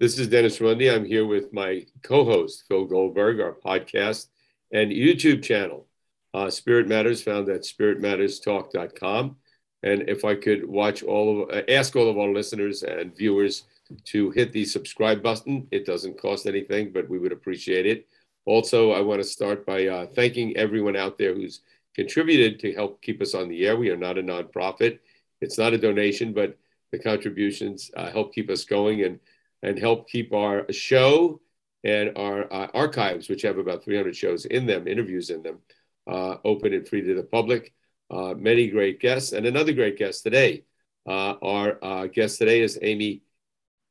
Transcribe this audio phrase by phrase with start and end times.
[0.00, 0.94] This is Dennis Raimondi.
[0.94, 4.28] I'm here with my co host, Phil Goldberg, our podcast
[4.70, 5.88] and YouTube channel.
[6.32, 9.36] Uh, Spirit Matters found at spiritmatterstalk.com.
[9.82, 13.64] And if I could watch all of, uh, ask all of our listeners and viewers
[14.04, 18.06] to hit the subscribe button, it doesn't cost anything, but we would appreciate it.
[18.44, 21.62] Also, I want to start by uh, thanking everyone out there who's
[21.96, 23.76] contributed to help keep us on the air.
[23.76, 25.00] We are not a nonprofit.
[25.40, 26.56] It's not a donation, but
[26.92, 29.18] the contributions uh, help keep us going and,
[29.62, 31.40] and help keep our show
[31.84, 35.58] and our uh, archives, which have about 300 shows in them, interviews in them,
[36.06, 37.72] uh, open and free to the public.
[38.10, 40.64] Uh, many great guests, and another great guest today.
[41.06, 43.22] Uh, our uh, guest today is Amy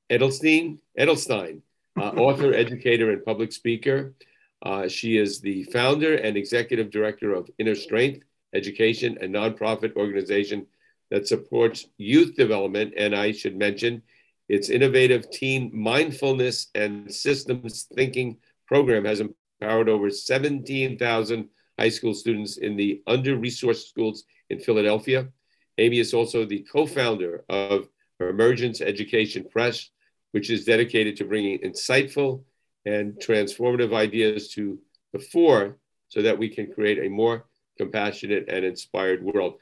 [0.10, 1.62] Edelstein, Edelstein,
[1.98, 4.14] author, educator, and public speaker.
[4.88, 8.24] she is the founder and executive director of Inner Strength
[8.54, 10.66] Education, a nonprofit organization
[11.12, 12.94] that supports youth development.
[12.98, 14.02] And I should mention
[14.50, 22.58] its innovative teen mindfulness and systems thinking program has empowered over 17,000 high school students
[22.58, 25.28] in the under resourced schools in Philadelphia.
[25.78, 27.88] Amy is also the co founder of
[28.20, 29.90] Emergence Education Press,
[30.32, 32.44] which is dedicated to bringing insightful
[32.86, 34.80] and transformative ideas to
[35.14, 37.46] the fore so that we can create a more
[37.78, 39.56] compassionate and inspired world.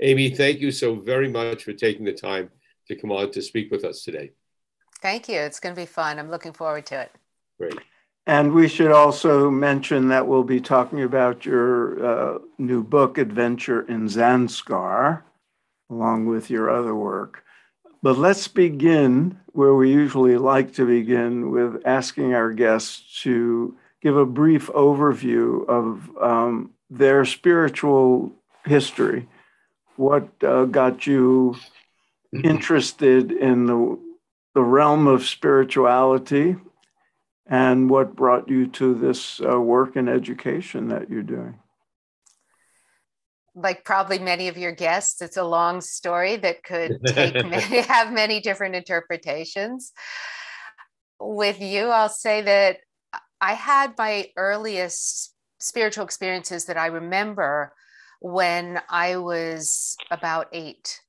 [0.00, 2.50] Amy, thank you so very much for taking the time
[2.88, 4.32] to come on to speak with us today.
[5.00, 5.38] Thank you.
[5.38, 6.18] It's going to be fun.
[6.18, 7.12] I'm looking forward to it.
[7.58, 7.78] Great.
[8.26, 13.82] And we should also mention that we'll be talking about your uh, new book, Adventure
[13.82, 15.22] in Zanskar,
[15.90, 17.44] along with your other work.
[18.00, 24.16] But let's begin where we usually like to begin with asking our guests to give
[24.16, 28.32] a brief overview of um, their spiritual
[28.64, 29.28] history
[29.96, 31.56] what uh, got you.
[32.32, 33.98] Interested in the,
[34.54, 36.56] the realm of spirituality
[37.46, 41.58] and what brought you to this uh, work in education that you're doing?
[43.54, 48.12] Like probably many of your guests, it's a long story that could take many, have
[48.12, 49.92] many different interpretations.
[51.20, 52.78] With you, I'll say that
[53.40, 57.72] I had my earliest spiritual experiences that I remember
[58.20, 61.00] when I was about eight.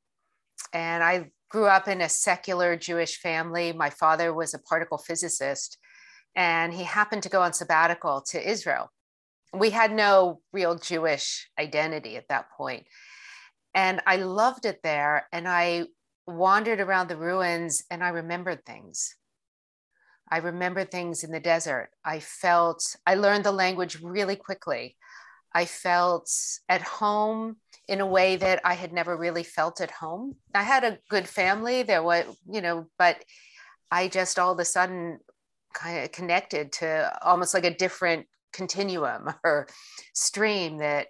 [0.71, 3.73] And I grew up in a secular Jewish family.
[3.73, 5.77] My father was a particle physicist,
[6.35, 8.91] and he happened to go on sabbatical to Israel.
[9.53, 12.87] We had no real Jewish identity at that point.
[13.75, 15.27] And I loved it there.
[15.31, 15.85] And I
[16.25, 19.15] wandered around the ruins and I remembered things.
[20.31, 21.89] I remembered things in the desert.
[22.03, 24.95] I felt, I learned the language really quickly.
[25.53, 26.29] I felt
[26.67, 30.35] at home in a way that I had never really felt at home.
[30.55, 33.23] I had a good family, there was, you know, but
[33.91, 35.19] I just all of a sudden
[35.73, 39.67] kind of connected to almost like a different continuum or
[40.13, 41.07] stream that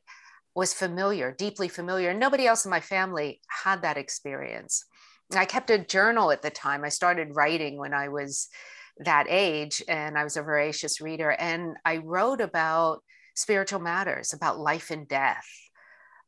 [0.56, 2.10] was familiar, deeply familiar.
[2.10, 4.86] And nobody else in my family had that experience.
[5.36, 6.84] I kept a journal at the time.
[6.84, 8.50] I started writing when I was
[9.00, 11.32] that age and I was a voracious reader.
[11.32, 13.02] And I wrote about
[13.34, 15.48] spiritual matters, about life and death,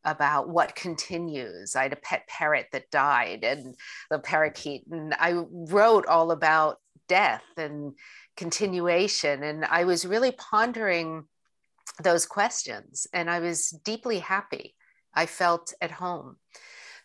[0.03, 1.75] about what continues.
[1.75, 3.75] I had a pet parrot that died and
[4.09, 6.77] the parakeet, and I wrote all about
[7.07, 7.93] death and
[8.37, 9.43] continuation.
[9.43, 11.25] And I was really pondering
[12.03, 14.75] those questions, and I was deeply happy.
[15.13, 16.37] I felt at home.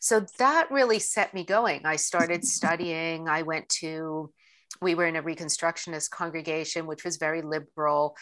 [0.01, 1.85] So that really set me going.
[1.85, 3.29] I started studying.
[3.29, 4.33] I went to,
[4.81, 8.17] we were in a Reconstructionist congregation, which was very liberal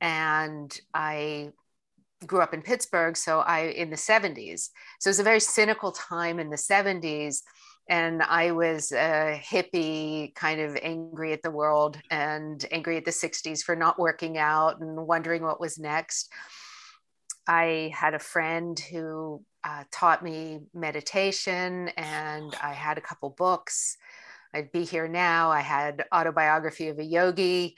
[0.00, 1.50] and I
[2.26, 4.70] grew up in Pittsburgh, so I in the 70s.
[4.98, 7.42] So it was a very cynical time in the 70s.
[7.88, 13.10] And I was a hippie, kind of angry at the world and angry at the
[13.10, 16.30] 60s for not working out and wondering what was next.
[17.46, 23.96] I had a friend who uh, taught me meditation, and I had a couple books.
[24.52, 25.50] I'd be here now.
[25.50, 27.76] I had autobiography of a yogi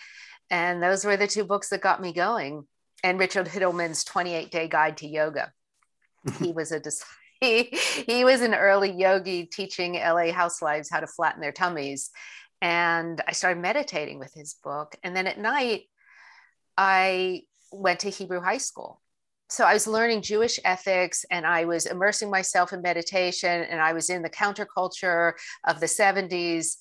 [0.50, 2.66] and those were the two books that got me going.
[3.02, 5.52] And Richard Hittleman's 28 Day Guide to Yoga.
[6.38, 6.82] he was a
[7.40, 7.74] he,
[8.06, 12.10] he was an early yogi teaching LA housewives how to flatten their tummies.
[12.60, 14.94] And I started meditating with his book.
[15.02, 15.84] And then at night,
[16.76, 19.00] I went to Hebrew high school.
[19.48, 23.94] So I was learning Jewish ethics and I was immersing myself in meditation and I
[23.94, 25.32] was in the counterculture
[25.66, 26.76] of the 70s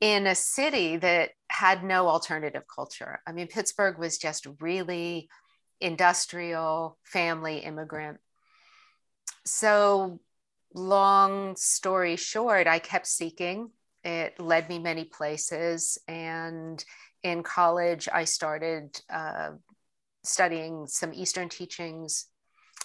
[0.00, 3.20] in a city that had no alternative culture.
[3.26, 5.28] I mean, Pittsburgh was just really
[5.80, 8.18] industrial, family, immigrant.
[9.44, 10.20] So,
[10.72, 13.70] long story short, I kept seeking.
[14.04, 15.98] it led me many places.
[16.06, 16.82] And
[17.24, 19.50] in college, I started uh,
[20.22, 22.26] studying some Eastern teachings.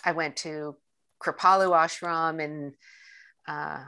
[0.04, 0.76] I went to
[1.24, 2.74] Kripalu Ashram in,
[3.48, 3.84] uh,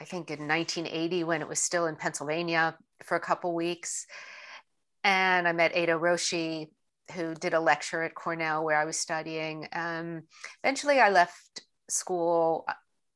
[0.00, 4.06] I think in 1980 when it was still in Pennsylvania for a couple weeks.
[5.04, 6.68] And I met Eido Roshi,
[7.14, 9.66] who did a lecture at Cornell where I was studying.
[9.72, 10.22] Um,
[10.62, 12.66] eventually, I left school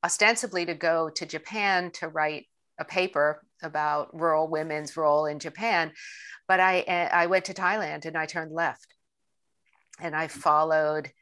[0.04, 2.46] ostensibly to go to Japan to write
[2.78, 5.92] a paper about rural women's role in Japan.
[6.48, 6.80] But I,
[7.12, 8.86] I went to Thailand and I turned left.
[10.00, 11.12] And I followed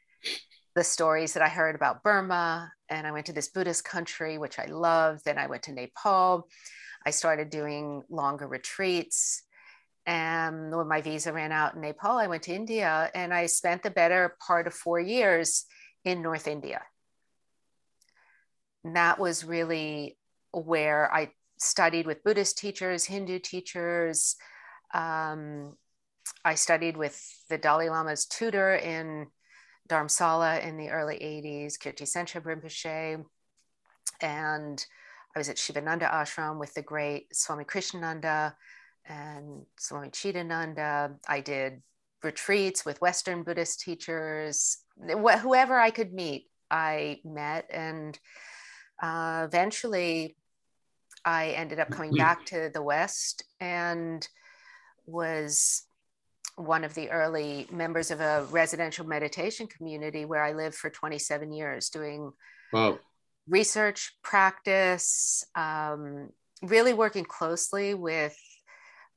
[0.75, 2.71] the stories that I heard about Burma.
[2.89, 5.25] And I went to this Buddhist country, which I loved.
[5.25, 6.47] Then I went to Nepal.
[7.05, 9.43] I started doing longer retreats.
[10.05, 13.83] And when my visa ran out in Nepal, I went to India and I spent
[13.83, 15.65] the better part of four years
[16.03, 16.81] in North India.
[18.83, 20.17] And that was really
[20.51, 24.35] where I studied with Buddhist teachers, Hindu teachers.
[24.93, 25.77] Um,
[26.43, 29.27] I studied with the Dalai Lama's tutor in
[29.91, 33.23] Dharamsala in the early 80s, Kirti Tsenshab Rinpoche.
[34.21, 34.85] And
[35.35, 38.53] I was at Shivananda Ashram with the great Swami Krishnananda
[39.05, 41.15] and Swami Chidananda.
[41.27, 41.81] I did
[42.23, 44.77] retreats with Western Buddhist teachers.
[44.97, 47.65] Whoever I could meet, I met.
[47.69, 48.17] And
[49.01, 50.37] uh, eventually,
[51.25, 54.27] I ended up coming back to the West and
[55.05, 55.83] was
[56.61, 61.51] one of the early members of a residential meditation community where I lived for 27
[61.51, 62.31] years doing
[62.71, 62.99] wow.
[63.47, 66.29] research, practice, um,
[66.61, 68.37] really working closely with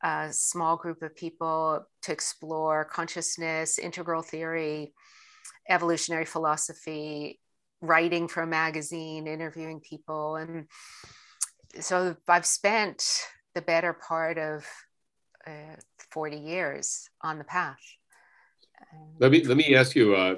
[0.03, 4.93] a small group of people to explore consciousness, integral theory,
[5.69, 7.41] evolutionary philosophy,
[7.81, 10.37] writing for a magazine, interviewing people.
[10.37, 10.67] And
[11.81, 13.07] so I've spent
[13.55, 14.67] the better part of
[15.47, 15.77] uh,
[16.11, 17.81] 40 years on the path.
[19.19, 20.15] let me let me ask you.
[20.15, 20.37] Uh,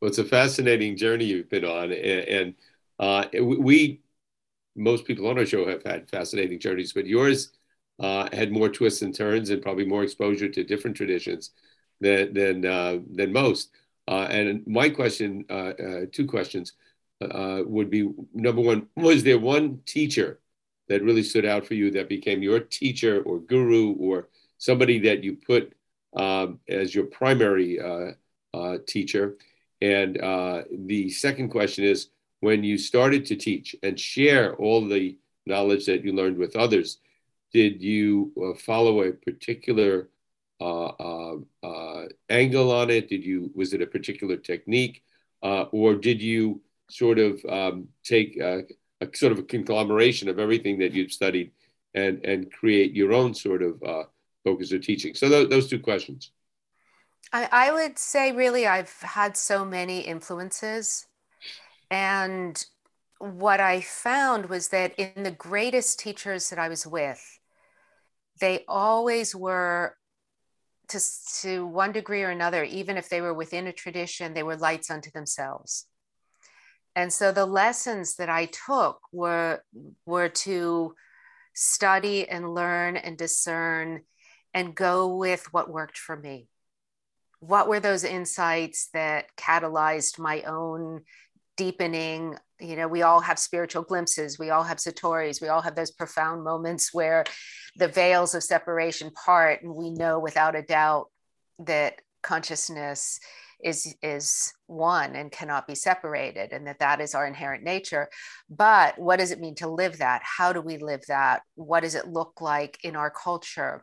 [0.00, 2.54] well, it's a fascinating journey you've been on, and, and
[2.98, 4.00] uh, we
[4.76, 7.52] most people on our show have had fascinating journeys, but yours
[8.00, 11.50] uh, had more twists and turns and probably more exposure to different traditions
[12.00, 13.70] than than uh, than most.
[14.06, 16.74] Uh, and my question, uh, uh, two questions,
[17.22, 20.40] uh, would be number one: Was there one teacher
[20.88, 24.28] that really stood out for you that became your teacher or guru or
[24.64, 25.74] somebody that you put
[26.14, 27.78] um, as your primary
[28.86, 29.36] teacher?
[29.80, 30.16] And
[30.88, 32.08] the second question is:
[32.40, 36.98] When you started to teach and share all the knowledge that you learned with others,
[37.54, 40.08] did you uh, follow a particular
[40.60, 43.08] uh, uh, uh, angle on it?
[43.08, 45.02] Did you was it a particular technique,
[45.42, 46.60] uh, or did you
[46.90, 48.64] sort of um, take a,
[49.00, 51.52] a, sort of a conglomeration of everything that you've studied
[51.94, 53.80] and and create your own sort of
[54.44, 55.14] focus of teaching?
[55.14, 56.30] So th- those two questions.
[57.32, 61.06] I, I would say really I've had so many influences,
[61.90, 62.64] and
[63.18, 67.40] what I found was that in the greatest teachers that I was with,
[68.40, 69.96] they always were
[70.88, 71.00] to,
[71.40, 74.90] to one degree or another, even if they were within a tradition, they were lights
[74.90, 75.86] unto themselves.
[76.96, 79.62] And so the lessons that I took were,
[80.06, 80.94] were to
[81.54, 84.02] study and learn and discern
[84.54, 86.48] and go with what worked for me.
[87.40, 91.02] What were those insights that catalyzed my own
[91.56, 92.36] deepening?
[92.60, 95.90] You know we all have spiritual glimpses we all have satoris we all have those
[95.90, 97.24] profound moments where
[97.76, 101.10] the veils of separation part and we know without a doubt
[101.58, 103.18] that consciousness
[103.62, 108.08] is is one and cannot be separated and that that is our inherent nature.
[108.48, 110.22] But what does it mean to live that?
[110.22, 111.42] How do we live that?
[111.54, 113.82] What does it look like in our culture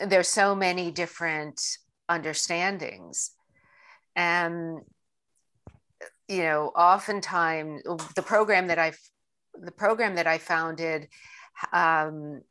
[0.00, 1.60] there's so many different
[2.08, 3.32] understandings
[4.14, 4.80] and
[6.28, 7.82] you know, oftentimes
[8.16, 8.98] the program that i've
[9.60, 11.08] the program that I founded,
[11.72, 12.42] um,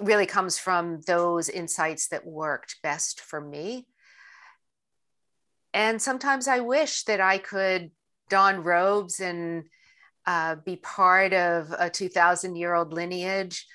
[0.00, 3.86] really comes from those insights that worked best for me.
[5.72, 7.90] And sometimes I wish that I could
[8.28, 9.64] don robes and
[10.26, 13.66] uh, be part of a 2000 year old lineage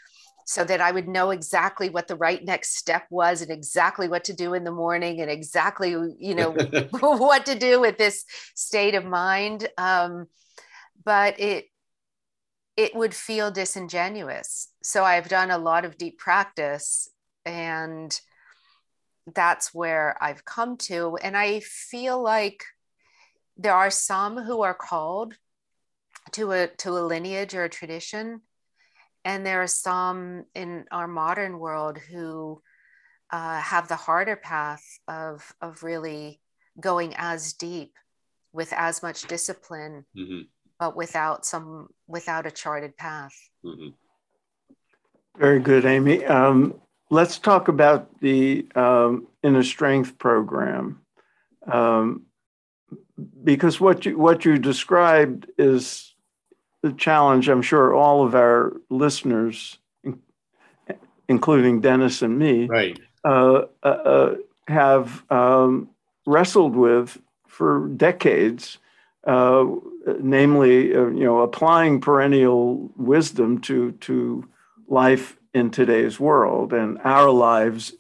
[0.50, 4.24] so that I would know exactly what the right next step was and exactly what
[4.24, 6.58] to do in the morning and exactly, you know,
[7.00, 8.26] what to do with this
[8.56, 9.70] state of mind.
[9.78, 10.26] Um,
[11.06, 11.66] but it,
[12.76, 14.70] it would feel disingenuous.
[14.82, 17.08] So I've done a lot of deep practice
[17.46, 18.20] and
[19.36, 21.16] that's where I've come to.
[21.22, 22.64] And I feel like
[23.56, 25.36] there are some who are called
[26.32, 28.42] to a to a lineage or a tradition
[29.26, 32.62] And there are some in our modern world who
[33.32, 36.40] uh, have the harder path of, of really
[36.80, 37.94] going as deep
[38.52, 40.42] with as much discipline, mm-hmm.
[40.80, 43.34] but without some without a charted path.
[43.64, 43.90] Mm-hmm.
[45.38, 46.26] Very good, Amy.
[46.26, 51.02] Um, let's talk about the um, inner strength program,
[51.72, 52.24] um,
[53.44, 56.09] because what you what you described is
[56.82, 57.50] the challenge.
[57.50, 59.78] I'm sure all of our listeners,
[61.28, 64.36] including Dennis and me, right, uh, uh, uh
[64.68, 65.90] have um,
[66.26, 68.78] wrestled with for decades,
[69.26, 69.66] uh,
[70.22, 74.48] namely, uh, you know, applying perennial wisdom to to
[74.88, 77.94] life in today's world and our lives,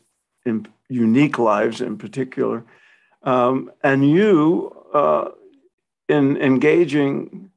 [0.45, 2.63] in unique lives in particular.
[3.23, 5.29] Um, and you, uh,
[6.07, 7.48] in engaging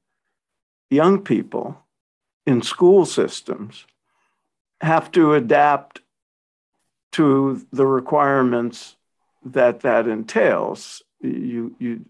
[0.92, 1.78] young people
[2.46, 3.86] in school systems,
[4.80, 6.00] have to adapt
[7.12, 8.96] to the requirements
[9.44, 11.02] that that entails.
[11.20, 12.04] You, you,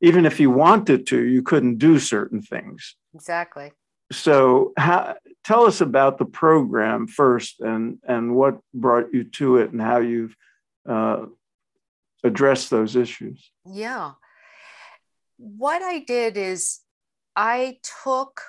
[0.00, 2.96] even if you wanted to, you couldn't do certain things.
[3.14, 3.72] Exactly.
[4.10, 9.70] So, how, tell us about the program first, and and what brought you to it,
[9.70, 10.36] and how you've
[10.88, 11.26] uh,
[12.22, 13.50] addressed those issues.
[13.64, 14.12] Yeah,
[15.38, 16.81] what I did is
[17.36, 18.42] I took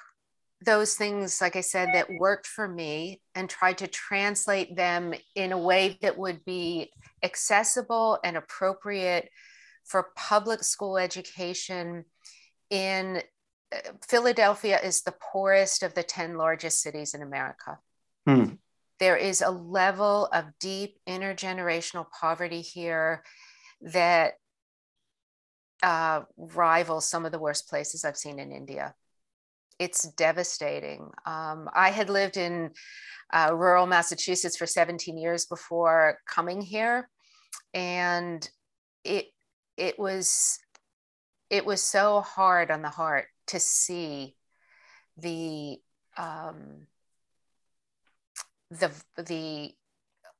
[0.65, 5.51] those things, like I said, that worked for me and tried to translate them in
[5.51, 9.29] a way that would be accessible and appropriate
[9.85, 12.05] for public school education
[12.69, 13.21] in
[13.73, 17.79] uh, Philadelphia is the poorest of the 10 largest cities in America.
[18.25, 18.45] Hmm.
[18.99, 23.23] There is a level of deep intergenerational poverty here
[23.81, 24.35] that
[25.83, 28.95] uh, rivals some of the worst places I've seen in India
[29.79, 31.11] it's devastating.
[31.25, 32.71] Um, I had lived in
[33.33, 37.09] uh, rural Massachusetts for 17 years before coming here,
[37.73, 38.47] and
[39.03, 39.27] it
[39.77, 40.59] it was
[41.49, 44.35] it was so hard on the heart to see
[45.17, 45.79] the
[46.17, 46.87] um,
[48.69, 49.73] the the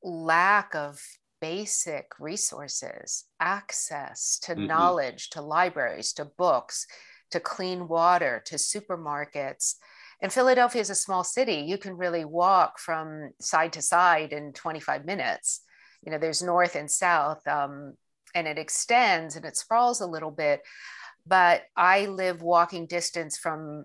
[0.02, 1.00] lack of
[1.44, 4.66] basic resources, access to mm-hmm.
[4.66, 6.86] knowledge, to libraries, to books,
[7.30, 9.74] to clean water to supermarkets.
[10.22, 11.56] And Philadelphia is a small city.
[11.56, 15.60] You can really walk from side to side in 25 minutes.
[16.02, 17.92] You know, there's north and south, um,
[18.34, 20.62] and it extends and it sprawls a little bit.
[21.26, 23.84] But I live walking distance from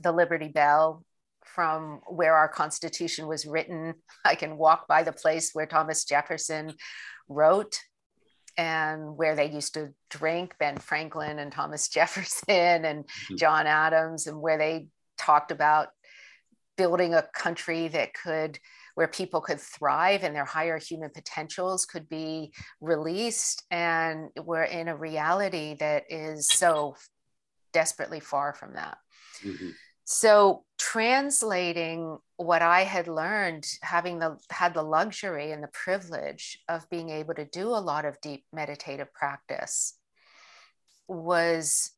[0.00, 1.04] the Liberty Bell,
[1.54, 3.94] from where our Constitution was written.
[4.24, 6.74] I can walk by the place where Thomas Jefferson
[7.28, 7.78] wrote
[8.58, 13.36] and where they used to drink Ben Franklin and Thomas Jefferson and mm-hmm.
[13.36, 15.88] John Adams, and where they talked about
[16.76, 18.58] building a country that could
[18.94, 24.88] where people could thrive and their higher human potentials could be released and we're in
[24.88, 26.94] a reality that is so
[27.72, 28.98] desperately far from that
[29.42, 29.70] mm-hmm.
[30.12, 36.88] So translating what I had learned, having the had the luxury and the privilege of
[36.90, 39.96] being able to do a lot of deep meditative practice
[41.08, 41.92] was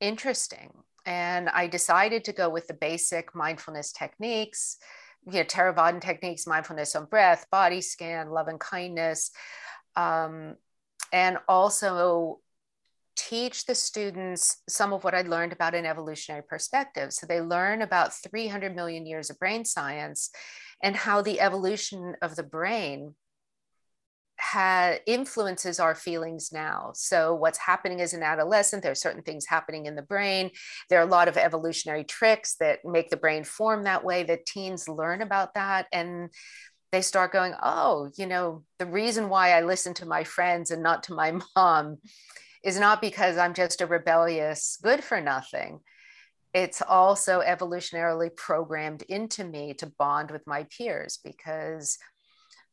[0.00, 0.72] interesting.
[1.04, 4.78] And I decided to go with the basic mindfulness techniques,
[5.26, 9.30] you know, Theravadan techniques, mindfulness on breath, body scan, love and kindness,
[9.94, 10.56] um,
[11.12, 12.40] and also
[13.18, 17.12] teach the students some of what I learned about an evolutionary perspective.
[17.12, 20.30] So they learn about 300 million years of brain science
[20.82, 23.16] and how the evolution of the brain
[24.40, 26.92] ha- influences our feelings now.
[26.94, 30.50] So, what's happening as an adolescent, there are certain things happening in the brain.
[30.88, 34.46] There are a lot of evolutionary tricks that make the brain form that way that
[34.46, 35.86] teens learn about that.
[35.92, 36.30] And
[36.92, 40.82] they start going, oh, you know, the reason why I listen to my friends and
[40.82, 41.98] not to my mom
[42.64, 45.80] is not because I'm just a rebellious good for nothing.
[46.54, 51.98] It's also evolutionarily programmed into me to bond with my peers because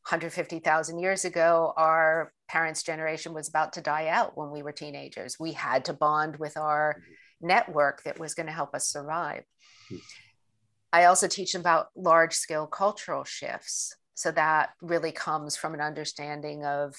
[0.08, 5.36] 150,000 years ago, our parents' generation was about to die out when we were teenagers.
[5.38, 7.46] We had to bond with our mm-hmm.
[7.48, 9.42] network that was going to help us survive.
[9.88, 9.96] Hmm.
[10.92, 13.94] I also teach about large scale cultural shifts.
[14.14, 16.94] So that really comes from an understanding of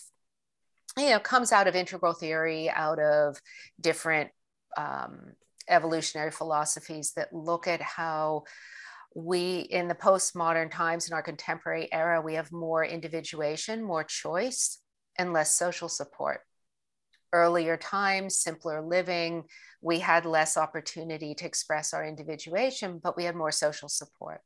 [0.98, 3.39] you know it comes out of integral theory out of
[3.80, 4.32] different
[4.75, 5.34] um,
[5.70, 8.44] evolutionary philosophies that look at how
[9.16, 14.80] we in the postmodern times in our contemporary era we have more individuation more choice
[15.18, 16.42] and less social support.
[17.34, 19.44] Earlier times simpler living
[19.82, 24.42] we had less opportunity to express our individuation but we had more social support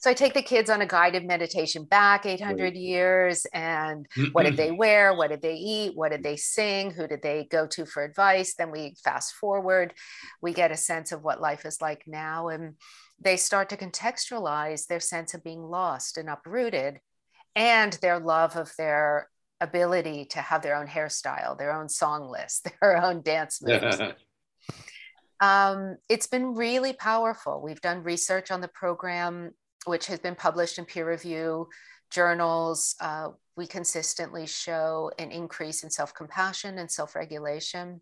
[0.00, 2.74] So I take the kids on a guided meditation back 800 right.
[2.76, 5.12] years and what did they wear?
[5.12, 5.96] What did they eat?
[5.96, 6.92] What did they sing?
[6.92, 8.54] Who did they go to for advice?
[8.54, 9.94] Then we fast forward,
[10.40, 12.46] we get a sense of what life is like now.
[12.46, 12.74] And
[13.20, 17.00] they start to contextualize their sense of being lost and uprooted
[17.56, 19.28] and their love of their
[19.60, 24.00] ability to have their own hairstyle, their own song list, their own dance moves.
[25.40, 27.60] um, it's been really powerful.
[27.60, 29.50] We've done research on the program
[29.86, 31.68] which has been published in peer review
[32.10, 38.00] journals, uh, we consistently show an increase in self compassion and self regulation,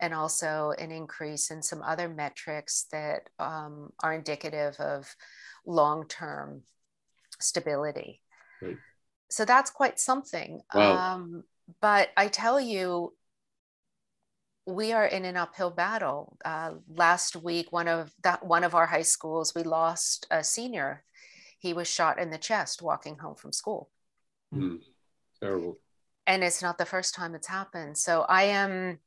[0.00, 5.14] and also an increase in some other metrics that um, are indicative of
[5.66, 6.62] long term
[7.40, 8.22] stability.
[8.62, 8.76] Right.
[9.30, 10.60] So that's quite something.
[10.74, 11.14] Wow.
[11.14, 11.44] Um,
[11.80, 13.14] but I tell you,
[14.66, 16.36] we are in an uphill battle.
[16.44, 21.04] Uh, last week, one of that one of our high schools, we lost a senior
[21.60, 23.90] he was shot in the chest walking home from school.
[24.52, 24.80] Mm,
[25.38, 25.78] terrible.
[26.26, 27.98] And it's not the first time it's happened.
[27.98, 28.98] So I am,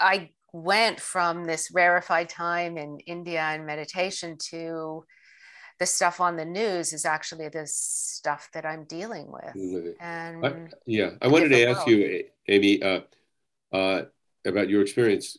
[0.00, 5.04] I went from this rarefied time in India and meditation to
[5.78, 9.54] the stuff on the news is actually the stuff that I'm dealing with.
[9.54, 11.90] with and I, yeah, I wanted to ask world.
[11.90, 13.00] you, Amy, uh,
[13.72, 14.02] uh,
[14.44, 15.38] about your experience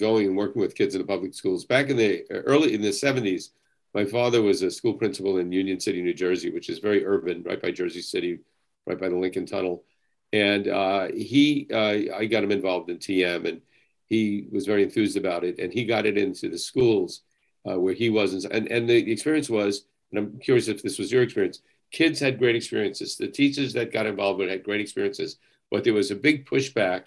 [0.00, 2.88] going and working with kids in the public schools back in the early in the
[2.88, 3.50] 70s
[3.98, 7.42] my father was a school principal in Union City, New Jersey, which is very urban,
[7.42, 8.38] right by Jersey City,
[8.86, 9.82] right by the Lincoln Tunnel.
[10.32, 13.60] And uh, he, uh, I got him involved in TM, and
[14.06, 15.58] he was very enthused about it.
[15.58, 17.22] And he got it into the schools
[17.68, 18.44] uh, where he wasn't.
[18.52, 21.60] And and the experience was, and I'm curious if this was your experience.
[21.90, 23.16] Kids had great experiences.
[23.16, 25.38] The teachers that got involved with had great experiences,
[25.72, 27.06] but there was a big pushback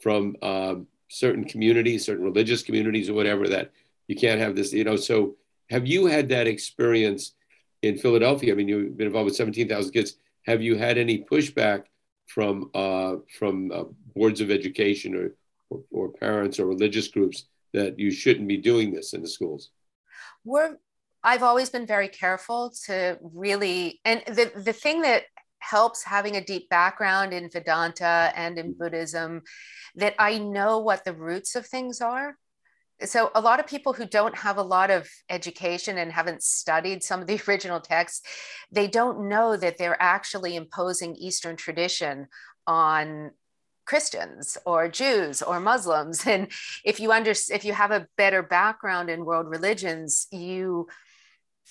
[0.00, 3.70] from um, certain communities, certain religious communities, or whatever that
[4.08, 4.72] you can't have this.
[4.72, 5.36] You know, so
[5.72, 7.34] have you had that experience
[7.80, 8.52] in Philadelphia?
[8.52, 10.16] I mean, you've been involved with 17,000 kids.
[10.44, 11.84] Have you had any pushback
[12.26, 15.34] from uh, from uh, boards of education or,
[15.70, 19.70] or, or parents or religious groups that you shouldn't be doing this in the schools?
[20.44, 20.76] We're
[21.24, 25.22] I've always been very careful to really, and the, the thing that
[25.60, 29.42] helps having a deep background in Vedanta and in Buddhism,
[29.94, 32.36] that I know what the roots of things are
[33.04, 37.02] so a lot of people who don't have a lot of education and haven't studied
[37.02, 38.22] some of the original texts
[38.70, 42.26] they don't know that they're actually imposing eastern tradition
[42.66, 43.30] on
[43.84, 46.24] christians or jews or muslims.
[46.26, 46.48] And
[46.84, 50.88] if you under if you have a better background in world religions you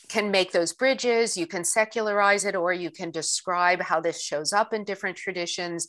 [0.09, 4.51] can make those bridges you can secularize it or you can describe how this shows
[4.53, 5.87] up in different traditions.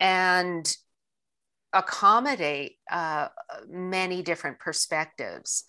[0.00, 0.74] And
[1.72, 3.28] accommodate uh,
[3.68, 5.64] many different perspectives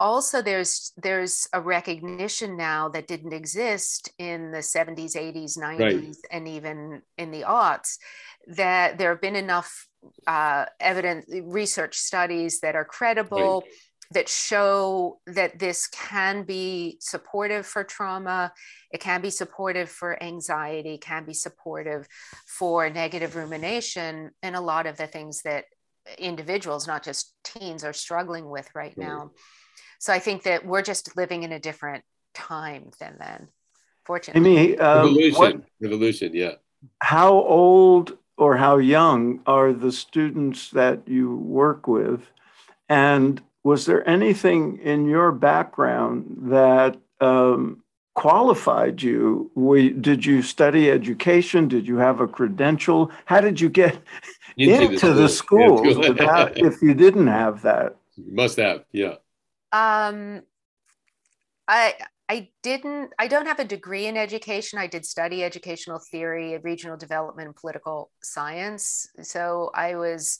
[0.00, 6.16] also there's there's a recognition now that didn't exist in the 70s 80s 90s right.
[6.30, 7.98] and even in the aughts
[8.46, 9.86] that there have been enough
[10.26, 13.72] uh, evidence research studies that are credible right
[14.14, 18.52] that show that this can be supportive for trauma,
[18.90, 22.06] it can be supportive for anxiety, can be supportive
[22.46, 25.64] for negative rumination, and a lot of the things that
[26.18, 29.30] individuals, not just teens, are struggling with right now.
[29.98, 33.48] So I think that we're just living in a different time than then,
[34.04, 34.56] fortunately.
[34.56, 36.54] Amy, um, evolution, what, evolution, yeah.
[37.00, 42.20] How old or how young are the students that you work with?
[42.88, 47.82] And was there anything in your background that um,
[48.14, 49.50] qualified you?
[49.54, 51.66] We, did you study education?
[51.66, 53.10] Did you have a credential?
[53.24, 53.98] How did you get
[54.58, 55.82] into, into the, school.
[55.82, 57.96] the schools without, if you didn't have that?
[58.16, 59.14] You must have, yeah.
[59.72, 60.42] Um,
[61.66, 61.94] I
[62.28, 63.12] I didn't.
[63.18, 64.78] I don't have a degree in education.
[64.78, 69.08] I did study educational theory, regional development, and political science.
[69.22, 70.38] So I was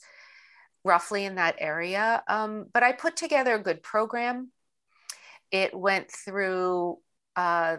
[0.85, 2.23] roughly in that area.
[2.27, 4.51] Um, but I put together a good program.
[5.51, 6.99] It went through,
[7.35, 7.77] uh,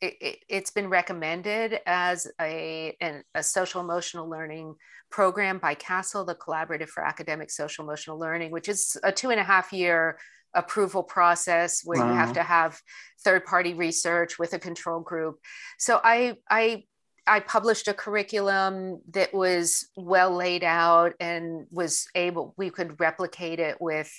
[0.00, 4.74] it, has it, been recommended as a, an, a social emotional learning
[5.10, 9.40] program by CASEL, the Collaborative for Academic Social Emotional Learning, which is a two and
[9.40, 10.18] a half year
[10.54, 12.10] approval process where wow.
[12.10, 12.80] you have to have
[13.22, 15.38] third party research with a control group.
[15.78, 16.84] So I, I
[17.28, 23.60] I published a curriculum that was well laid out and was able, we could replicate
[23.60, 24.10] it with,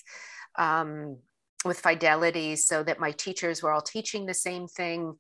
[0.58, 1.18] um,
[1.66, 5.18] with fidelity so that my teachers were all teaching the same thing.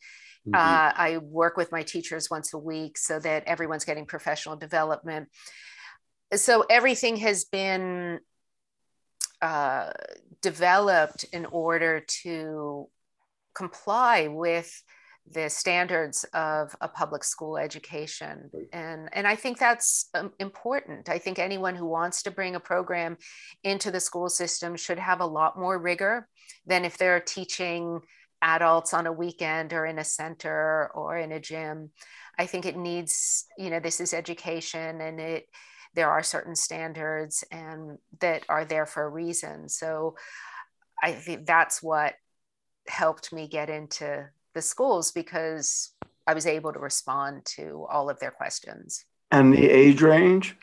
[0.47, 0.55] Mm-hmm.
[0.55, 5.27] Uh, I work with my teachers once a week so that everyone's getting professional development.
[6.35, 8.19] So everything has been
[9.41, 9.91] uh,
[10.41, 12.87] developed in order to
[13.53, 14.83] comply with
[15.31, 21.09] the standards of a public school education and and i think that's um, important.
[21.09, 23.17] I think anyone who wants to bring a program
[23.63, 26.27] into the school system should have a lot more rigor
[26.65, 28.01] than if they're teaching
[28.41, 31.91] adults on a weekend or in a center or in a gym.
[32.37, 35.45] I think it needs you know this is education and it
[35.95, 39.69] there are certain standards and that are there for a reason.
[39.69, 40.15] So
[41.01, 42.15] i think that's what
[42.87, 45.91] helped me get into the schools because
[46.27, 49.05] I was able to respond to all of their questions.
[49.31, 50.55] And the age range?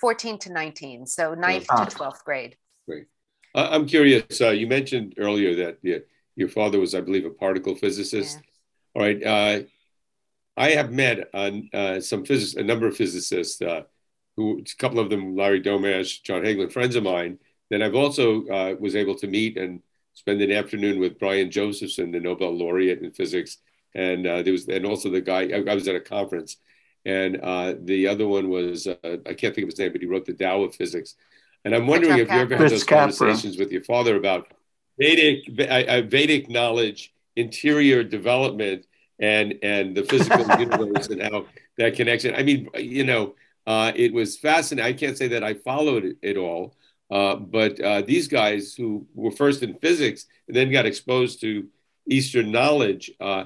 [0.00, 1.84] 14 to 19, so ninth ah.
[1.84, 2.56] to 12th grade.
[2.86, 3.06] Great.
[3.54, 5.98] Uh, I'm curious, uh, you mentioned earlier that yeah,
[6.36, 8.38] your father was, I believe, a particle physicist.
[8.38, 9.00] Yeah.
[9.00, 9.24] All right.
[9.24, 9.62] Uh,
[10.56, 13.82] I have met uh, some physicists, a number of physicists, uh,
[14.36, 17.38] who a couple of them, Larry Domash, John Hagelin, friends of mine.
[17.70, 19.82] Then I've also uh, was able to meet and
[20.18, 23.58] spend an afternoon with Brian Josephson, the Nobel laureate in physics,
[23.94, 26.56] and uh, there was and also the guy I, I was at a conference,
[27.04, 30.08] and uh, the other one was uh, I can't think of his name, but he
[30.08, 31.14] wrote the Tao of Physics,
[31.64, 34.52] and I'm wondering if you ever had those conversations with your father about
[34.98, 35.44] Vedic
[36.10, 38.86] Vedic knowledge, interior development,
[39.20, 42.34] and and the physical universe and how that connection.
[42.34, 43.36] I mean, you know,
[43.68, 44.92] uh, it was fascinating.
[44.92, 46.74] I can't say that I followed it, it all.
[47.10, 51.66] Uh, but uh, these guys who were first in physics and then got exposed to
[52.08, 53.44] Eastern knowledge, uh,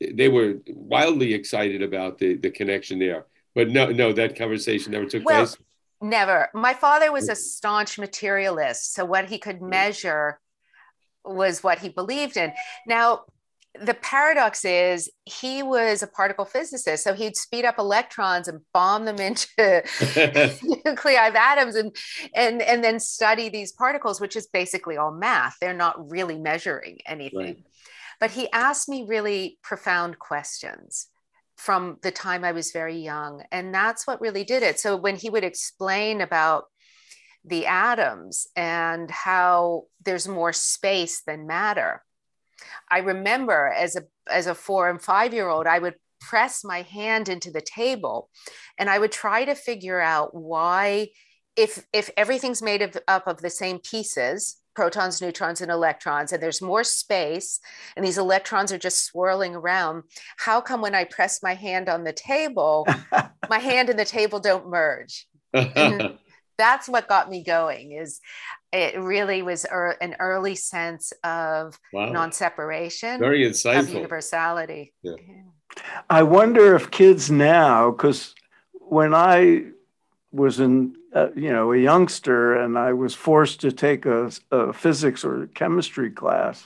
[0.00, 3.26] they were wildly excited about the, the connection there.
[3.54, 5.56] But no, no, that conversation never took well, place.
[6.00, 6.50] Never.
[6.54, 8.94] My father was a staunch materialist.
[8.94, 10.40] So what he could measure
[11.24, 12.52] was what he believed in.
[12.86, 13.22] Now,
[13.80, 19.04] the paradox is he was a particle physicist so he'd speed up electrons and bomb
[19.04, 19.48] them into
[20.84, 21.94] nuclei of atoms and
[22.34, 25.56] and and then study these particles which is basically all math.
[25.60, 27.38] They're not really measuring anything.
[27.38, 27.64] Right.
[28.20, 31.08] but he asked me really profound questions
[31.56, 34.78] from the time i was very young and that's what really did it.
[34.78, 36.64] So when he would explain about
[37.44, 42.02] the atoms and how there's more space than matter
[42.90, 46.82] I remember as a as a four and five year old, I would press my
[46.82, 48.30] hand into the table
[48.78, 51.08] and I would try to figure out why
[51.56, 56.42] if if everything's made of, up of the same pieces protons neutrons and electrons and
[56.42, 57.60] there's more space
[57.96, 60.02] and these electrons are just swirling around
[60.38, 62.86] how come when i press my hand on the table
[63.48, 65.26] my hand and the table don't merge
[66.56, 68.20] that's what got me going is
[68.72, 72.10] it really was er, an early sense of wow.
[72.10, 75.14] non-separation very insightful of universality yeah.
[76.10, 78.34] i wonder if kids now because
[78.72, 79.64] when i
[80.32, 84.72] was in uh, you know a youngster and i was forced to take a, a
[84.72, 86.64] physics or chemistry class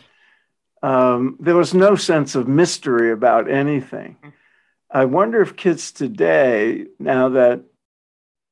[0.81, 4.33] um, there was no sense of mystery about anything mm.
[4.91, 7.63] i wonder if kids today now that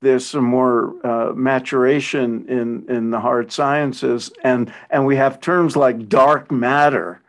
[0.01, 5.77] there's some more uh, maturation in, in the hard sciences, and, and we have terms
[5.77, 7.21] like dark matter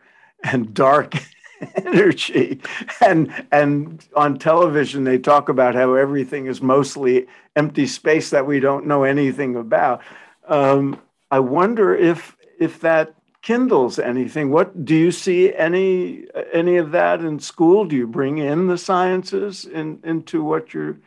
[0.44, 1.14] and dark
[1.76, 2.60] energy.
[3.04, 7.26] And, and on television, they talk about how everything is mostly
[7.56, 10.02] empty space that we don't know anything about.
[10.46, 11.00] Um,
[11.30, 14.50] I wonder if, if that kindles anything.
[14.50, 17.84] What do you see any any of that in school?
[17.84, 20.98] Do you bring in the sciences in, into what you're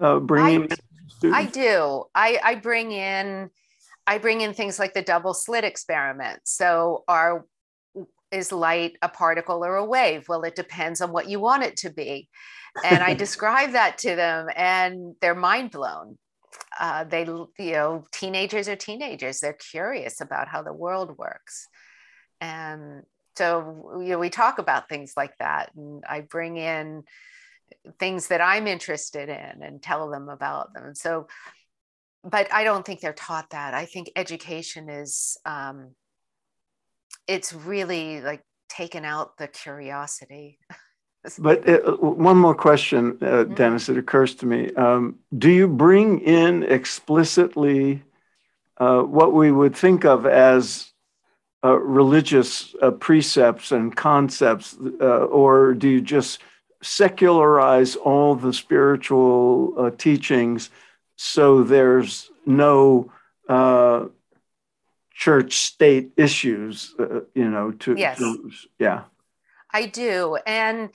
[0.00, 0.72] uh, bringing?
[0.72, 0.76] I,
[1.24, 2.04] I do.
[2.14, 3.50] I, I bring in
[4.06, 6.40] I bring in things like the double slit experiment.
[6.44, 7.44] So are
[8.30, 10.28] is light a particle or a wave?
[10.28, 12.28] Well, it depends on what you want it to be.
[12.84, 16.18] And I describe that to them and they're mind blown.
[16.78, 19.40] Uh, they, you know, teenagers are teenagers.
[19.40, 21.68] They're curious about how the world works.
[22.40, 23.02] And
[23.36, 25.70] so, you know, we talk about things like that.
[25.74, 27.04] And I bring in
[27.98, 30.94] things that I'm interested in and tell them about them.
[30.94, 31.28] So,
[32.24, 33.74] but I don't think they're taught that.
[33.74, 35.92] I think education is, um,
[37.28, 40.58] it's really like taken out the curiosity.
[41.38, 43.54] but uh, one more question, uh, mm-hmm.
[43.54, 44.72] Dennis, it occurs to me.
[44.74, 48.02] Um, do you bring in explicitly
[48.78, 50.92] uh, what we would think of as
[51.64, 56.40] uh, religious uh, precepts and concepts, uh, or do you just
[56.82, 60.70] secularize all the spiritual uh, teachings
[61.16, 63.10] so there's no
[63.48, 64.06] uh,
[65.14, 68.18] church state issues, uh, you know, to, yes.
[68.18, 69.04] to, yeah.
[69.72, 70.36] I do.
[70.46, 70.90] And,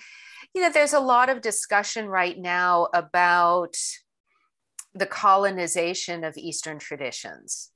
[0.54, 3.76] you know, there's a lot of discussion right now about
[4.94, 7.72] the colonization of Eastern traditions.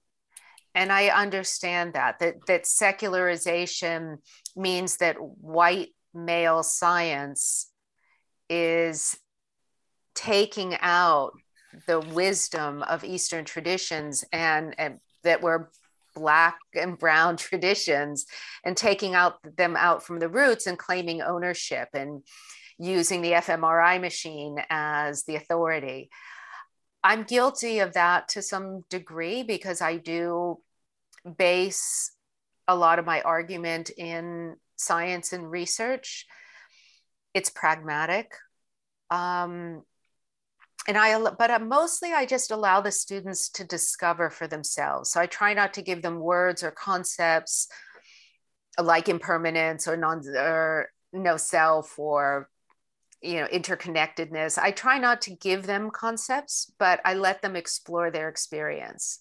[0.75, 4.17] and I understand that that that secularization
[4.55, 7.71] means that white male science
[8.49, 9.17] is
[10.13, 11.33] taking out
[11.87, 15.69] the wisdom of Eastern traditions and, and that were
[16.15, 18.25] black and brown traditions
[18.63, 22.23] and taking out them out from the roots and claiming ownership and
[22.77, 26.09] using the fMRI machine as the authority.
[27.03, 30.57] I'm guilty of that to some degree because I do
[31.37, 32.11] base
[32.67, 36.25] a lot of my argument in science and research.
[37.35, 38.31] It's pragmatic.
[39.11, 39.83] Um,
[40.87, 45.11] and I, but mostly I just allow the students to discover for themselves.
[45.11, 47.67] So I try not to give them words or concepts
[48.81, 52.49] like impermanence or non or no self or
[53.21, 54.57] you know interconnectedness.
[54.57, 59.19] I try not to give them concepts, but I let them explore their experience.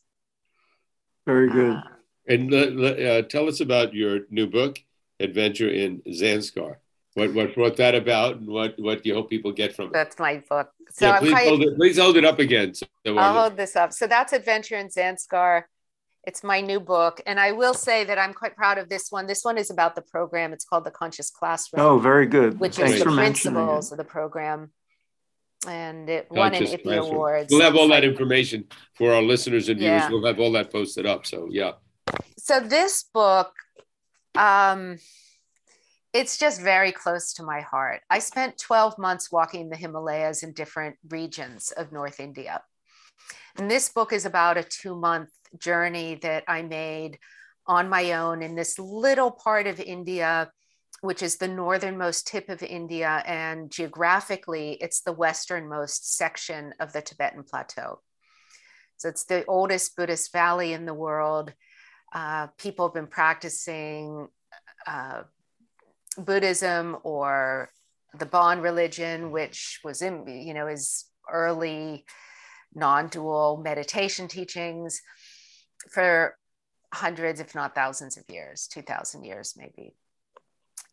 [1.26, 1.76] Very good.
[1.76, 1.82] Uh,
[2.28, 4.78] and uh, tell us about your new book,
[5.18, 6.76] Adventure in Zanskar
[7.14, 9.92] what what what that about and what what do you hope people get from it?
[9.92, 10.70] That's my book.
[10.90, 12.74] So yeah, please, hold it, please hold it up again.
[12.74, 13.92] So i'll hold this up.
[13.92, 15.62] So that's adventure in zanskar.
[16.26, 17.20] It's my new book.
[17.24, 19.26] And i will say that i'm quite proud of this one.
[19.26, 20.52] This one is about the program.
[20.52, 22.58] It's called the conscious classroom oh very good.
[22.58, 24.72] which Thanks is the principles of the program.
[25.66, 27.48] And it won an IPPY Awards.
[27.50, 28.64] We'll have all that information
[28.96, 30.02] for our listeners and viewers.
[30.02, 30.10] Yeah.
[30.10, 31.24] We'll have all that posted up.
[31.24, 31.72] So yeah.
[32.36, 33.52] So this book,
[34.34, 34.98] um,
[36.14, 38.02] it's just very close to my heart.
[38.08, 42.62] I spent 12 months walking the Himalayas in different regions of North India.
[43.58, 47.18] And this book is about a two month journey that I made
[47.66, 50.52] on my own in this little part of India,
[51.00, 53.24] which is the northernmost tip of India.
[53.26, 58.00] And geographically, it's the westernmost section of the Tibetan Plateau.
[58.98, 61.52] So it's the oldest Buddhist valley in the world.
[62.14, 64.28] Uh, people have been practicing
[64.86, 65.22] uh,
[66.18, 67.70] Buddhism or
[68.18, 72.04] the Bon religion, which was in, you know, is early
[72.74, 75.00] non-dual meditation teachings
[75.90, 76.36] for
[76.92, 79.94] hundreds, if not thousands of years, 2000 years maybe.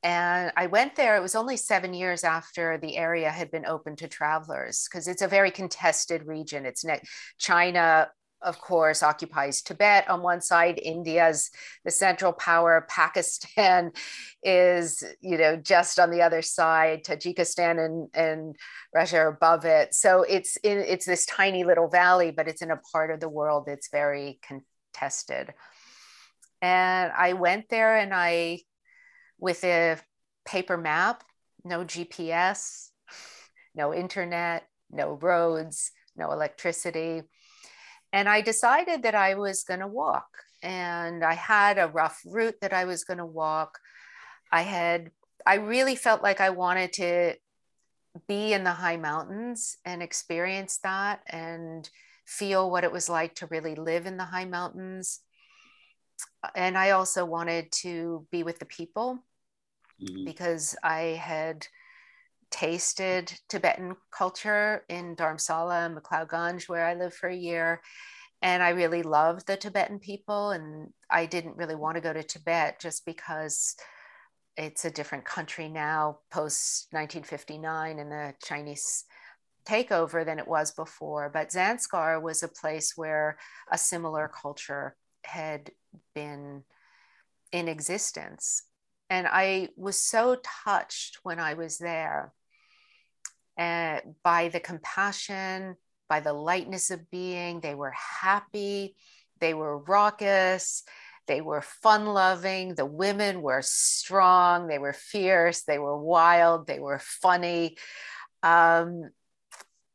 [0.03, 3.95] And I went there, it was only seven years after the area had been open
[3.97, 6.65] to travelers because it's a very contested region.
[6.65, 7.01] It's ne-
[7.37, 8.09] China
[8.41, 10.79] of course, occupies Tibet on one side.
[10.79, 11.51] India's
[11.85, 12.85] the central power.
[12.89, 13.91] Pakistan
[14.43, 17.03] is, you know, just on the other side.
[17.03, 18.55] Tajikistan and, and
[18.93, 19.93] Russia are above it.
[19.93, 23.29] So it's in, it's this tiny little valley, but it's in a part of the
[23.29, 25.53] world that's very contested.
[26.61, 28.61] And I went there and I,
[29.39, 29.97] with a
[30.45, 31.23] paper map,
[31.63, 32.89] no GPS,
[33.75, 37.23] no internet, no roads, no electricity
[38.13, 40.27] and I decided that I was going to walk.
[40.63, 43.79] And I had a rough route that I was going to walk.
[44.51, 45.11] I had,
[45.45, 47.35] I really felt like I wanted to
[48.27, 51.89] be in the high mountains and experience that and
[52.25, 55.21] feel what it was like to really live in the high mountains.
[56.53, 59.23] And I also wanted to be with the people
[60.01, 60.25] mm-hmm.
[60.25, 61.65] because I had
[62.51, 67.81] tasted Tibetan culture in Dharamsala and McLeod where I lived for a year.
[68.43, 70.51] And I really loved the Tibetan people.
[70.51, 73.75] And I didn't really want to go to Tibet just because
[74.57, 79.05] it's a different country now, post 1959 and the Chinese
[79.65, 81.29] takeover than it was before.
[81.33, 83.37] But Zanskar was a place where
[83.71, 85.71] a similar culture had
[86.13, 86.63] been
[87.51, 88.63] in existence.
[89.09, 92.33] And I was so touched when I was there
[93.61, 95.75] uh, by the compassion,
[96.09, 97.59] by the lightness of being.
[97.59, 98.95] They were happy,
[99.39, 100.83] they were raucous,
[101.27, 102.73] they were fun loving.
[102.73, 107.77] The women were strong, they were fierce, they were wild, they were funny.
[108.41, 109.11] Um,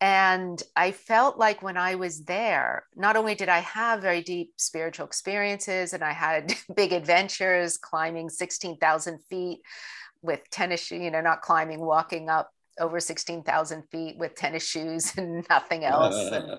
[0.01, 4.53] and I felt like when I was there, not only did I have very deep
[4.59, 9.59] spiritual experiences and I had big adventures climbing 16,000 feet
[10.23, 15.47] with tennis, you know, not climbing, walking up over 16,000 feet with tennis shoes and
[15.49, 16.33] nothing else.
[16.33, 16.59] and,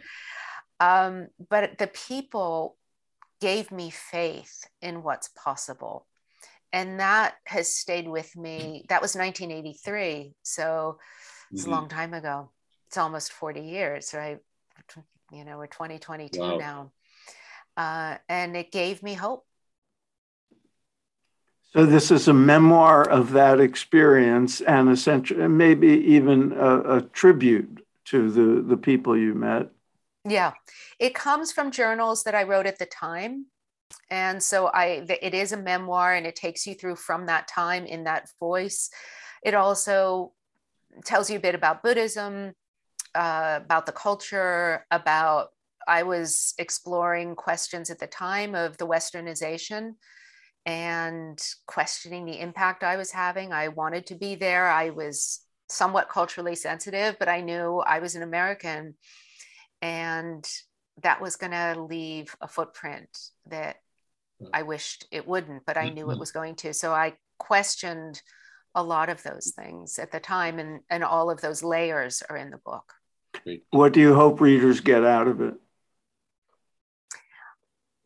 [0.80, 2.77] um, but the people
[3.39, 6.08] gave me faith in what's possible.
[6.73, 8.86] And that has stayed with me.
[8.89, 10.34] That was 1983.
[10.43, 10.97] So
[11.51, 11.71] it's mm-hmm.
[11.71, 12.51] a long time ago.
[12.88, 14.39] It's almost 40 years, right?
[15.32, 16.58] You know, we're 2022 wow.
[16.58, 16.91] now.
[17.75, 19.45] Uh, and it gave me hope
[21.73, 27.86] so this is a memoir of that experience and essentially maybe even a, a tribute
[28.06, 29.69] to the, the people you met.
[30.25, 30.53] Yeah,
[30.99, 33.47] it comes from journals that I wrote at the time.
[34.10, 37.86] and so i it is a memoir and it takes you through from that time
[37.86, 38.89] in that voice
[39.43, 40.34] it also
[41.06, 42.53] tells you a bit about buddhism
[43.15, 45.49] uh, about the culture about
[45.88, 49.95] i was exploring questions at the time of the westernization
[50.67, 56.10] and questioning the impact i was having i wanted to be there i was somewhat
[56.10, 58.93] culturally sensitive but i knew i was an american
[59.82, 60.47] and
[61.03, 63.10] that was going to leave a footprint
[63.47, 63.77] that
[64.53, 66.19] I wished it wouldn't, but I knew it mm-hmm.
[66.19, 66.73] was going to.
[66.73, 68.21] So I questioned
[68.75, 72.38] a lot of those things at the time, and, and all of those layers are
[72.38, 72.93] in the book.
[73.71, 75.56] What do you hope readers get out of it?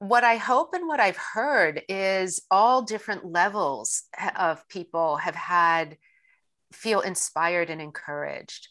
[0.02, 4.02] What I hope and what I've heard is all different levels
[4.36, 5.96] of people have had
[6.74, 8.70] feel inspired and encouraged.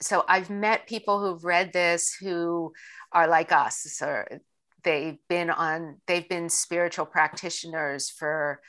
[0.00, 2.72] So I've met people who've read this who
[3.12, 4.40] are like us, or
[4.84, 8.62] they've been on they've been spiritual practitioners for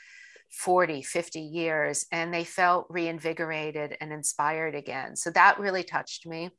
[0.50, 6.50] 40 50 years and they felt reinvigorated and inspired again so that really touched me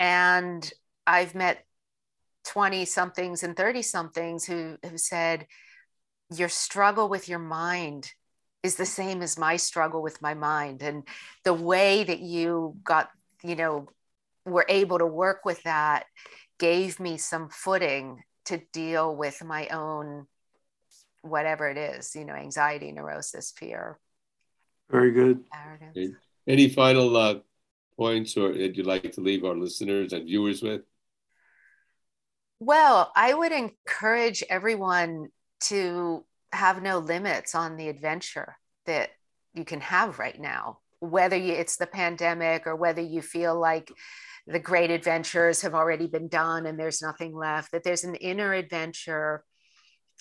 [0.00, 0.72] and
[1.06, 1.64] i've met
[2.44, 5.46] 20 somethings and 30 somethings who have said
[6.34, 8.10] your struggle with your mind
[8.62, 11.06] is the same as my struggle with my mind and
[11.44, 13.10] the way that you got
[13.42, 13.88] you know
[14.44, 16.06] were able to work with that
[16.58, 20.26] gave me some footing to deal with my own
[21.22, 23.98] whatever it is, you know, anxiety, neurosis, fear.
[24.90, 25.44] Very good.
[25.54, 26.16] Arrogance.
[26.46, 27.34] Any final uh,
[27.96, 30.82] points or that you'd like to leave our listeners and viewers with?
[32.60, 35.28] Well, I would encourage everyone
[35.64, 39.10] to have no limits on the adventure that
[39.54, 43.90] you can have right now, whether you, it's the pandemic or whether you feel like
[44.46, 48.52] the great adventures have already been done and there's nothing left, that there's an inner
[48.52, 49.42] adventure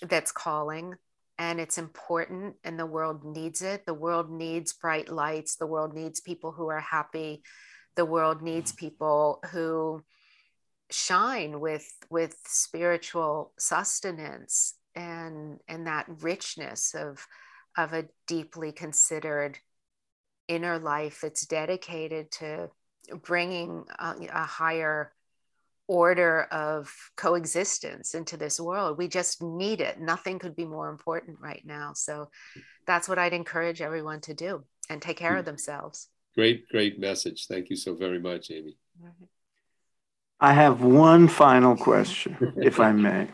[0.01, 0.93] that's calling
[1.37, 3.85] and it's important and the world needs it.
[3.85, 5.57] The world needs bright lights.
[5.57, 7.43] The world needs people who are happy.
[7.95, 8.85] The world needs mm-hmm.
[8.85, 10.03] people who
[10.91, 17.25] shine with with spiritual sustenance and and that richness of
[17.77, 19.59] of a deeply considered
[20.47, 22.69] inner life that's dedicated to
[23.23, 25.13] bringing a, a higher
[25.87, 28.97] order of coexistence into this world.
[28.97, 29.99] We just need it.
[29.99, 31.93] Nothing could be more important right now.
[31.93, 32.29] So
[32.85, 35.51] that's what I'd encourage everyone to do and take care of hmm.
[35.51, 36.09] themselves.
[36.35, 37.47] Great, great message.
[37.47, 38.77] Thank you so very much, Amy.
[40.39, 43.27] I have one final question, if I may.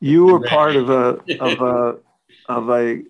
[0.00, 1.98] You were part of a of a
[2.48, 3.02] of a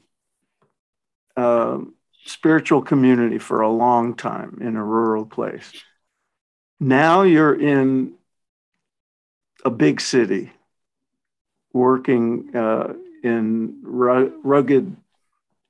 [1.36, 5.72] um, spiritual community for a long time in a rural place.
[6.78, 8.14] Now you're in
[9.64, 10.52] a big city
[11.72, 14.96] working uh, in rugged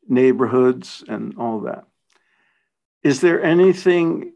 [0.09, 1.85] neighborhoods and all that.
[3.03, 4.33] Is there anything,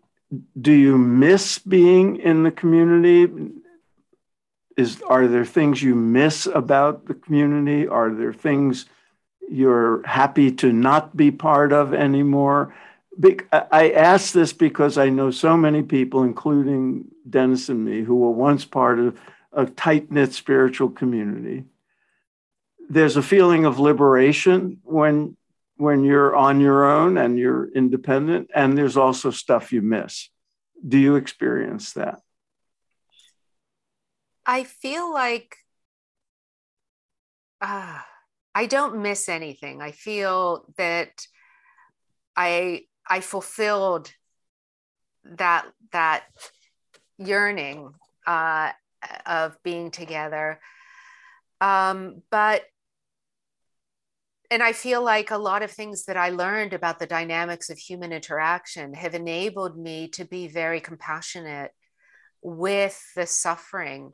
[0.60, 3.52] do you miss being in the community?
[4.76, 7.86] Is, are there things you miss about the community?
[7.86, 8.86] Are there things
[9.48, 12.74] you're happy to not be part of anymore?
[13.52, 18.30] I ask this because I know so many people, including Dennis and me, who were
[18.30, 19.18] once part of
[19.52, 21.64] a tight knit spiritual community.
[22.88, 25.36] There's a feeling of liberation when
[25.76, 30.28] when you're on your own and you're independent, and there's also stuff you miss.
[30.86, 32.20] Do you experience that?
[34.46, 35.56] I feel like
[37.60, 37.98] uh,
[38.54, 39.80] I don't miss anything.
[39.80, 41.26] I feel that
[42.36, 44.12] I I fulfilled
[45.24, 46.24] that that
[47.18, 47.94] yearning
[48.26, 48.72] uh,
[49.26, 50.60] of being together.
[51.60, 52.62] Um, but
[54.54, 57.76] and I feel like a lot of things that I learned about the dynamics of
[57.76, 61.72] human interaction have enabled me to be very compassionate
[62.40, 64.12] with the suffering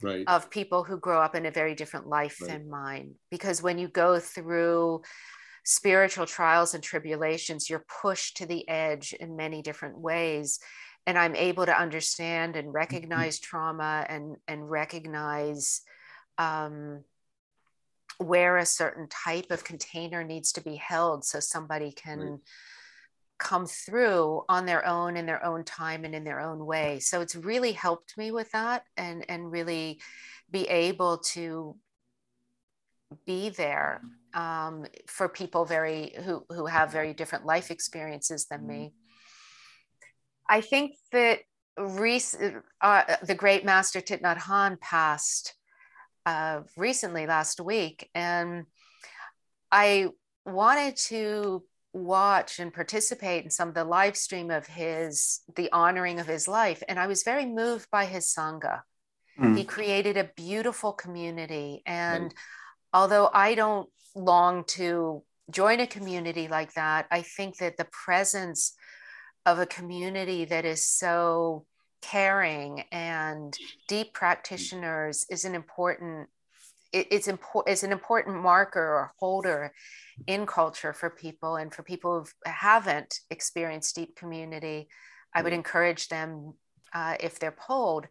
[0.00, 0.24] right.
[0.26, 2.50] of people who grow up in a very different life right.
[2.50, 3.16] than mine.
[3.30, 5.02] Because when you go through
[5.66, 10.60] spiritual trials and tribulations, you're pushed to the edge in many different ways.
[11.06, 12.76] And I'm able to understand and mm-hmm.
[12.76, 13.50] recognize mm-hmm.
[13.50, 15.82] trauma and, and recognize
[16.38, 17.04] um,
[18.18, 22.38] where a certain type of container needs to be held so somebody can right.
[23.38, 27.00] come through on their own in their own time and in their own way.
[27.00, 30.00] So it's really helped me with that and, and really
[30.50, 31.76] be able to
[33.26, 34.02] be there
[34.34, 38.92] um, for people very who who have very different life experiences than me.
[40.48, 41.40] I think that
[41.78, 42.36] Reese,
[42.80, 45.54] uh, the great master Thich Nhat Hanh passed
[46.26, 48.64] uh, recently last week, and
[49.70, 50.08] I
[50.44, 51.64] wanted to
[51.94, 56.48] watch and participate in some of the live stream of his the honoring of his
[56.48, 58.80] life and i was very moved by his sangha
[59.40, 59.56] mm.
[59.56, 62.34] he created a beautiful community and right.
[62.92, 68.74] although i don't long to join a community like that i think that the presence
[69.46, 71.64] of a community that is so
[72.04, 73.56] caring and
[73.88, 76.28] deep practitioners is an important
[76.92, 79.72] it's important it's an important marker or holder
[80.26, 84.86] in culture for people and for people who haven't experienced deep community
[85.34, 86.52] i would encourage them
[86.92, 88.06] uh, if they're polled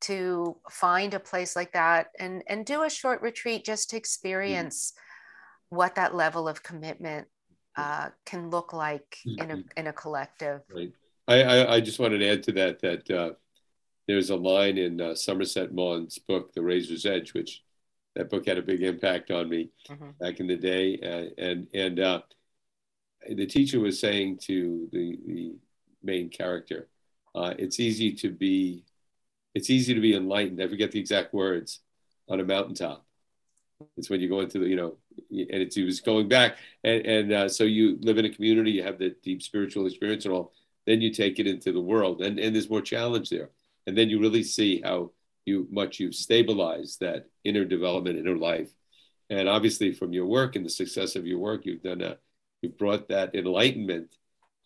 [0.00, 4.92] to find a place like that and and do a short retreat just to experience
[4.92, 5.76] mm-hmm.
[5.76, 7.28] what that level of commitment
[7.76, 9.42] uh, can look like mm-hmm.
[9.42, 9.78] in a mm-hmm.
[9.78, 10.92] in a collective right
[11.30, 13.30] I, I, I just wanted to add to that that uh,
[14.08, 17.62] there's a line in uh, Somerset Maugham's book, The Razor's Edge, which
[18.16, 20.10] that book had a big impact on me mm-hmm.
[20.18, 20.98] back in the day.
[21.00, 22.22] Uh, and and uh,
[23.28, 25.54] the teacher was saying to the, the
[26.02, 26.88] main character,
[27.34, 28.84] uh, it's easy to be,
[29.54, 30.60] it's easy to be enlightened.
[30.60, 31.80] I forget the exact words
[32.28, 33.04] on a mountaintop.
[33.96, 34.96] It's when you go into the, you know,
[35.30, 36.56] and it's, he was going back.
[36.82, 40.24] And, and uh, so you live in a community, you have the deep spiritual experience
[40.24, 40.52] and all,
[40.90, 43.50] then you take it into the world and, and there's more challenge there.
[43.86, 45.12] And then you really see how
[45.46, 48.70] you much you've stabilized that inner development, inner life.
[49.30, 52.18] And obviously, from your work and the success of your work, you've done a,
[52.60, 54.16] you've brought that enlightenment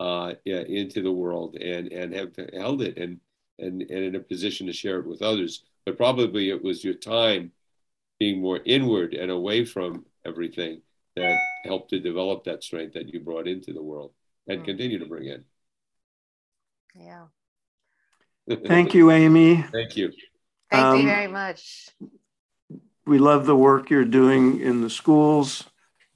[0.00, 3.20] uh, yeah, into the world and and have held it and
[3.58, 5.62] and and in a position to share it with others.
[5.84, 7.52] But probably it was your time
[8.18, 10.80] being more inward and away from everything
[11.16, 14.12] that helped to develop that strength that you brought into the world
[14.48, 14.64] and mm.
[14.64, 15.44] continue to bring in.
[16.98, 17.26] Yeah.
[18.66, 19.62] Thank you, Amy.
[19.72, 20.12] Thank you.
[20.70, 21.88] Thank um, you very much.
[23.06, 25.64] We love the work you're doing in the schools.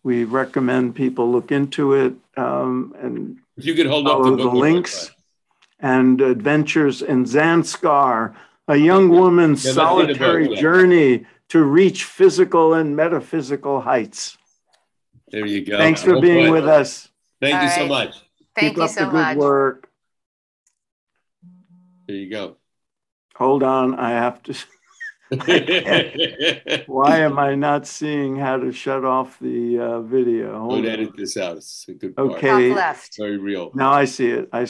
[0.02, 4.44] We recommend people look into it um, and if you could hold follow up the,
[4.44, 5.10] the links
[5.80, 8.36] and adventures in Zanskar,
[8.68, 14.38] a young woman's yeah, solitary journey to reach physical and metaphysical heights.
[15.30, 15.76] There you go.
[15.76, 17.08] Thanks for being with us.
[17.40, 17.76] Thank All you right.
[17.76, 18.14] so much.
[18.54, 19.36] Thank Keep you so the good much.
[19.36, 19.87] work.
[22.08, 22.56] There you go.
[23.36, 24.54] Hold on, I have to.
[26.86, 30.58] Why am I not seeing how to shut off the uh, video?
[30.58, 31.58] Hold Don't edit this out.
[31.58, 32.30] It's a good part.
[32.30, 32.70] Okay.
[32.70, 33.16] Top left.
[33.18, 33.70] Very real.
[33.74, 34.48] Now I see it.
[34.54, 34.64] I